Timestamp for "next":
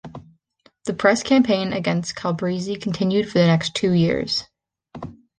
3.45-3.75